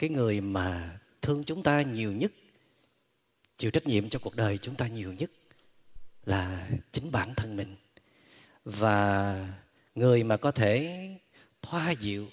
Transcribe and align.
cái 0.00 0.10
người 0.10 0.40
mà 0.40 0.98
thương 1.22 1.44
chúng 1.44 1.62
ta 1.62 1.82
nhiều 1.82 2.12
nhất, 2.12 2.32
chịu 3.56 3.70
trách 3.70 3.86
nhiệm 3.86 4.08
cho 4.08 4.18
cuộc 4.18 4.36
đời 4.36 4.58
chúng 4.58 4.74
ta 4.74 4.86
nhiều 4.86 5.12
nhất 5.12 5.30
là 6.24 6.70
chính 6.92 7.12
bản 7.12 7.34
thân 7.34 7.56
mình. 7.56 7.76
Và 8.64 9.48
người 9.94 10.24
mà 10.24 10.36
có 10.36 10.50
thể 10.50 11.08
thoa 11.62 11.90
dịu 11.90 12.28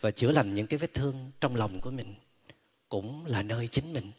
và 0.00 0.10
chữa 0.10 0.32
lành 0.32 0.54
những 0.54 0.66
cái 0.66 0.78
vết 0.78 0.94
thương 0.94 1.30
trong 1.40 1.56
lòng 1.56 1.80
của 1.80 1.90
mình 1.90 2.14
cũng 2.88 3.26
là 3.26 3.42
nơi 3.42 3.68
chính 3.68 3.92
mình. 3.92 4.12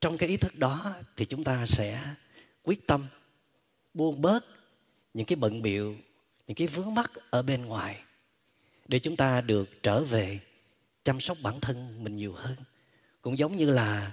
Trong 0.00 0.18
cái 0.18 0.28
ý 0.28 0.36
thức 0.36 0.56
đó 0.56 0.94
thì 1.16 1.24
chúng 1.24 1.44
ta 1.44 1.66
sẽ 1.66 2.14
quyết 2.62 2.86
tâm 2.86 3.06
buông 3.94 4.22
bớt 4.22 4.44
những 5.14 5.26
cái 5.26 5.36
bận 5.36 5.62
biệu 5.62 5.96
những 6.46 6.54
cái 6.54 6.66
vướng 6.66 6.94
mắc 6.94 7.10
ở 7.30 7.42
bên 7.42 7.64
ngoài 7.64 8.02
để 8.88 8.98
chúng 8.98 9.16
ta 9.16 9.40
được 9.40 9.82
trở 9.82 10.04
về 10.04 10.40
chăm 11.04 11.20
sóc 11.20 11.38
bản 11.42 11.60
thân 11.60 12.04
mình 12.04 12.16
nhiều 12.16 12.32
hơn. 12.32 12.56
Cũng 13.22 13.38
giống 13.38 13.56
như 13.56 13.70
là 13.70 14.12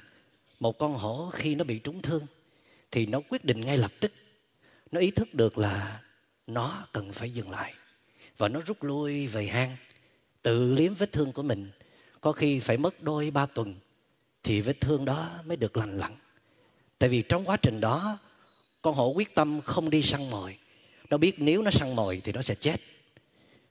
một 0.60 0.78
con 0.78 0.94
hổ 0.94 1.30
khi 1.34 1.56
nó 1.56 1.64
bị 1.64 1.80
trúng 1.80 2.02
thương, 2.02 2.26
thì 2.92 3.06
nó 3.06 3.22
quyết 3.30 3.46
định 3.46 3.62
ngay 3.62 3.78
lập 3.78 3.92
tức, 4.00 4.14
nó 4.92 5.00
ý 5.00 5.12
thức 5.12 5.34
được 5.34 5.58
là 5.58 6.02
nó 6.48 6.88
cần 6.92 7.14
phải 7.14 7.32
dừng 7.32 7.50
lại. 7.50 7.74
Và 8.38 8.48
nó 8.48 8.62
rút 8.66 8.84
lui 8.84 9.28
về 9.28 9.48
hang, 9.48 9.78
tự 10.42 10.74
liếm 10.74 10.94
vết 10.94 11.12
thương 11.12 11.32
của 11.32 11.44
mình. 11.44 11.72
Có 12.22 12.32
khi 12.32 12.60
phải 12.60 12.78
mất 12.78 13.04
đôi 13.04 13.32
ba 13.32 13.46
tuần, 13.46 13.76
thì 14.44 14.62
vết 14.62 14.82
thương 14.82 15.06
đó 15.06 15.30
mới 15.46 15.58
được 15.58 15.78
lành 15.78 15.98
lặn. 15.98 16.16
Tại 17.00 17.10
vì 17.10 17.22
trong 17.22 17.46
quá 17.46 17.58
trình 17.58 17.82
đó, 17.82 18.18
con 18.82 18.96
hổ 18.96 19.10
quyết 19.10 19.36
tâm 19.36 19.62
không 19.62 19.90
đi 19.90 20.04
săn 20.04 20.30
mồi. 20.30 20.58
Nó 21.10 21.18
biết 21.18 21.36
nếu 21.38 21.62
nó 21.62 21.72
săn 21.72 21.96
mồi 21.96 22.22
thì 22.24 22.32
nó 22.32 22.42
sẽ 22.42 22.56
chết. 22.56 22.76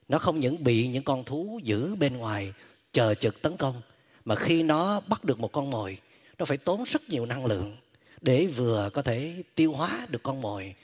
Nó 0.09 0.19
không 0.19 0.41
những 0.41 0.65
bị 0.65 0.89
những 0.89 1.05
con 1.05 1.25
thú 1.25 1.61
giữ 1.63 1.95
bên 1.95 2.17
ngoài 2.17 2.53
chờ 2.97 3.15
trực 3.15 3.43
tấn 3.43 3.57
công. 3.57 3.83
Mà 4.25 4.35
khi 4.35 4.63
nó 4.63 5.01
bắt 5.01 5.25
được 5.25 5.41
một 5.41 5.53
con 5.53 5.71
mồi, 5.71 5.99
nó 6.39 6.45
phải 6.45 6.57
tốn 6.57 6.85
rất 6.85 7.09
nhiều 7.09 7.27
năng 7.27 7.47
lượng 7.47 7.77
để 8.21 8.47
vừa 8.47 8.91
có 8.93 9.03
thể 9.03 9.43
tiêu 9.55 9.73
hóa 9.73 10.07
được 10.11 10.23
con 10.23 10.41
mồi, 10.41 10.75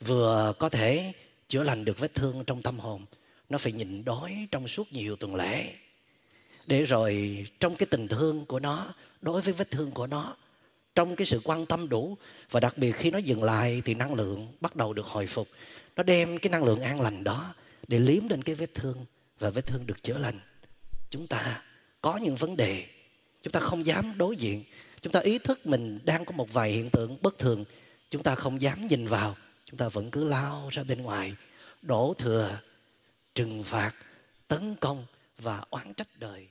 vừa 0.00 0.52
có 0.58 0.68
thể 0.68 1.12
chữa 1.48 1.62
lành 1.62 1.84
được 1.84 1.98
vết 1.98 2.14
thương 2.14 2.44
trong 2.44 2.62
tâm 2.62 2.78
hồn. 2.78 3.04
Nó 3.48 3.58
phải 3.58 3.72
nhịn 3.72 4.04
đói 4.04 4.46
trong 4.50 4.68
suốt 4.68 4.92
nhiều 4.92 5.16
tuần 5.16 5.34
lễ. 5.34 5.72
Để 6.66 6.84
rồi 6.84 7.46
trong 7.60 7.76
cái 7.76 7.86
tình 7.90 8.08
thương 8.08 8.44
của 8.44 8.60
nó, 8.60 8.94
đối 9.22 9.40
với 9.40 9.54
vết 9.54 9.70
thương 9.70 9.90
của 9.90 10.06
nó, 10.06 10.36
trong 10.94 11.16
cái 11.16 11.26
sự 11.26 11.40
quan 11.44 11.66
tâm 11.66 11.88
đủ, 11.88 12.16
và 12.50 12.60
đặc 12.60 12.78
biệt 12.78 12.92
khi 12.92 13.10
nó 13.10 13.18
dừng 13.18 13.42
lại 13.42 13.82
thì 13.84 13.94
năng 13.94 14.14
lượng 14.14 14.48
bắt 14.60 14.76
đầu 14.76 14.92
được 14.92 15.06
hồi 15.06 15.26
phục. 15.26 15.48
Nó 15.96 16.02
đem 16.02 16.38
cái 16.38 16.50
năng 16.50 16.64
lượng 16.64 16.80
an 16.80 17.00
lành 17.00 17.24
đó 17.24 17.54
để 17.88 17.98
liếm 17.98 18.28
lên 18.28 18.42
cái 18.42 18.54
vết 18.54 18.74
thương, 18.74 19.04
và 19.38 19.50
vết 19.50 19.66
thương 19.66 19.86
được 19.86 20.02
chữa 20.02 20.18
lành 20.18 20.40
chúng 21.10 21.26
ta 21.26 21.62
có 22.00 22.16
những 22.16 22.36
vấn 22.36 22.56
đề, 22.56 22.84
chúng 23.42 23.52
ta 23.52 23.60
không 23.60 23.86
dám 23.86 24.18
đối 24.18 24.36
diện, 24.36 24.64
chúng 25.00 25.12
ta 25.12 25.20
ý 25.20 25.38
thức 25.38 25.66
mình 25.66 25.98
đang 26.04 26.24
có 26.24 26.32
một 26.32 26.52
vài 26.52 26.70
hiện 26.70 26.90
tượng 26.90 27.16
bất 27.22 27.38
thường, 27.38 27.64
chúng 28.10 28.22
ta 28.22 28.34
không 28.34 28.60
dám 28.60 28.86
nhìn 28.86 29.06
vào, 29.06 29.36
chúng 29.64 29.78
ta 29.78 29.88
vẫn 29.88 30.10
cứ 30.10 30.24
lao 30.24 30.68
ra 30.72 30.82
bên 30.82 31.02
ngoài, 31.02 31.34
đổ 31.82 32.14
thừa, 32.18 32.60
trừng 33.34 33.64
phạt, 33.64 33.92
tấn 34.48 34.74
công 34.80 35.06
và 35.38 35.64
oán 35.70 35.94
trách 35.94 36.08
đời. 36.18 36.48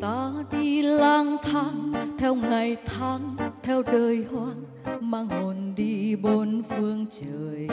ta 0.00 0.32
đi 0.52 0.82
lang 0.82 1.36
thang, 1.42 1.92
theo 2.18 2.34
ngày 2.34 2.76
tháng, 2.86 3.36
theo 3.62 3.82
đời 3.82 4.24
hoang, 4.32 4.64
mang 5.00 5.28
hồn 5.28 5.74
đi 5.76 6.16
bốn 6.16 6.62
phương 6.62 7.06
trời. 7.20 7.68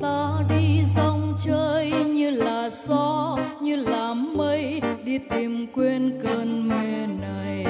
Ta 0.00 0.28
đi 0.48 0.80
dòng 0.96 1.38
chơi 1.46 1.90
như 1.90 2.30
là 2.30 2.70
gió, 2.88 3.38
như 3.60 3.76
là 3.76 4.14
mây, 4.14 4.82
đi 5.04 5.18
tìm 5.18 5.66
quên 5.74 6.20
cơn 6.22 6.68
mê 6.68 7.06
này. 7.20 7.64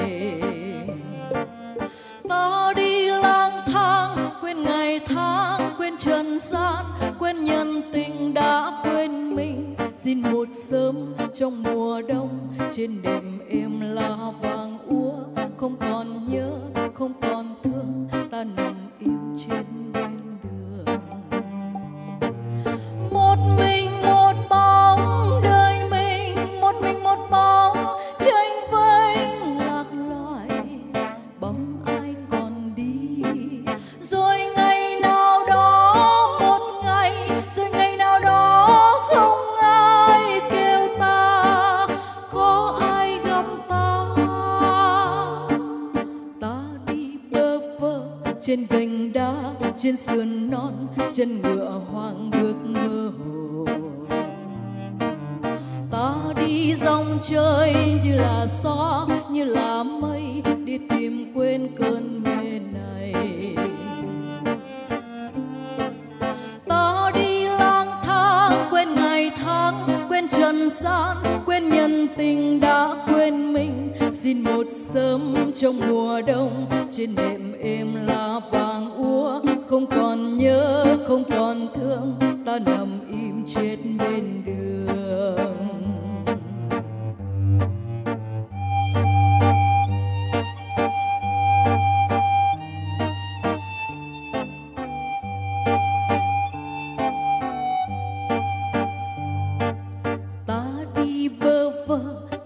Ta 2.29 2.73
đi 2.75 3.09
lang 3.09 3.61
thang, 3.65 4.17
quên 4.41 4.63
ngày 4.63 4.99
tháng, 4.99 5.71
quên 5.77 5.97
trần 5.97 6.39
gian, 6.39 6.85
quên 7.19 7.43
nhân 7.43 7.81
tình 7.93 8.33
đã 8.33 8.81
quên 8.83 8.94
xin 10.05 10.21
một 10.21 10.47
sớm 10.69 11.13
trong 11.33 11.63
mùa 11.63 12.01
đông, 12.01 12.29
trên 12.75 13.01
đêm 13.01 13.39
êm 13.49 13.81
là 13.81 14.31
vàng 14.41 14.77
úa. 14.87 15.13
Không 15.57 15.75
còn 15.79 16.31
nhớ, 16.31 16.59
không 16.93 17.13
còn 17.21 17.55
thương, 17.63 18.07
ta 18.31 18.43
nằm 18.43 18.73
im 18.99 19.17
trên 19.37 19.65
đây 19.93 20.14
trên 48.55 48.67
cành 48.67 49.13
đá, 49.13 49.53
trên 49.77 49.95
sườn 49.95 50.51
non, 50.51 50.87
chân 51.15 51.41
ngựa 51.41 51.81
hoang 51.91 52.29
bước 52.31 52.55
mơ 52.63 53.11
hồ. 53.17 53.65
Ta 55.91 56.13
đi 56.37 56.75
dòng 56.75 57.19
chơi 57.29 57.73
như 58.05 58.17
là 58.17 58.47
gió, 58.63 59.07
như 59.31 59.43
là 59.43 59.83
mây, 59.83 60.43
đi 60.65 60.77
tìm 60.89 61.31
quên 61.33 61.69
cơn 61.77 62.23
mê 62.23 62.59
này. 62.59 63.14
xin 74.25 74.43
một 74.43 74.67
sớm 74.93 75.51
trong 75.55 75.79
mùa 75.89 76.21
đông. 76.21 76.65
Trên 76.91 77.15
đệm 77.15 77.53
êm 77.61 77.95
lá 78.07 78.39
vàng 78.51 78.95
úa, 78.95 79.41
không 79.67 79.85
còn 79.85 80.37
nhớ, 80.37 80.97
không 81.07 81.23
còn 81.31 81.67
thương. 81.75 82.15
Ta 82.45 82.59
nằm 82.59 82.99
im 83.09 83.43
chết 83.55 83.77
bên 83.99 84.43
đường. 84.45 84.55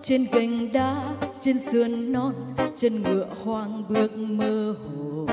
Trên 0.02 0.26
gành 0.32 0.72
đá 0.74 1.16
trên 1.42 1.60
sườn 1.60 2.12
non, 2.12 2.34
chân 2.76 3.04
ngựa 3.04 3.26
hoang 3.44 3.84
bước 3.90 4.18
mơ 4.18 4.76
hồ. 4.84 5.26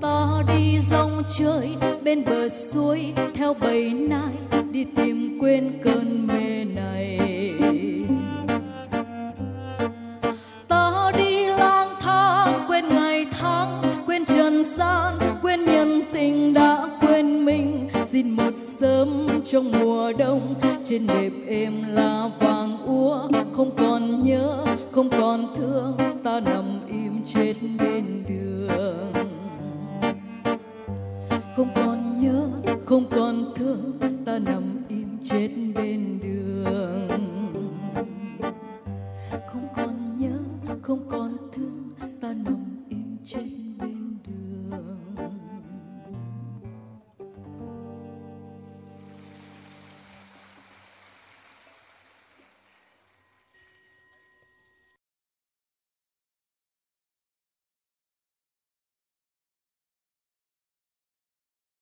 Ta 0.00 0.42
đi 0.48 0.78
dòng 0.90 1.22
chơi 1.38 1.68
bên 2.04 2.24
bờ 2.24 2.48
suối, 2.48 3.12
theo 3.34 3.54
bầy 3.54 3.92
nai, 3.92 4.62
đi 4.70 4.84
tìm 4.96 5.38
quên 5.40 5.78
cơn 5.82 6.26
mê 6.26 6.64
này. 6.64 7.20
Ta 10.68 11.12
đi 11.18 11.46
lang 11.46 11.94
thang, 12.00 12.64
quên 12.68 12.88
ngày 12.88 13.26
tháng, 13.40 13.82
quên 14.06 14.24
trần 14.24 14.64
gian, 14.64 15.14
quên 15.42 15.64
nhân 15.64 16.02
tình 16.12 16.54
đã 16.54 16.98
quên 17.00 17.44
mình. 17.44 17.88
Xin 18.12 18.30
mời 18.30 18.47
sớm 18.80 19.26
trong 19.44 19.72
mùa 19.80 20.12
đông. 20.18 20.54
Trên 20.84 21.06
đệp 21.06 21.32
êm 21.46 21.82
là 21.88 22.30
vàng 22.40 22.86
úa, 22.86 23.28
không 23.52 23.70
còn 23.76 24.24
nhớ, 24.24 24.64
không 24.90 25.10
còn 25.10 25.54
thương. 25.56 25.96
Ta 26.24 26.40
nằm 26.40 26.64
im 26.88 27.12
chết 27.34 27.54
bên 27.78 28.24
đường. 28.28 29.12
Không 31.56 31.68
còn 31.74 32.22
nhớ, 32.22 32.48
không 32.84 33.04
còn 33.10 33.52
thương. 33.54 33.92
Ta 34.24 34.38
nằm 34.38 34.62
im 34.88 35.08
chết 35.24 35.48
bên 35.74 36.18
đường. 36.22 37.08
Không 39.46 39.68
còn 39.76 40.18
nhớ, 40.20 40.38
không 40.82 41.00
còn 41.08 41.36
thương. 41.52 41.90
Ta 42.20 42.28
nằm 42.28 42.64
im 42.88 43.16
chết 43.24 43.67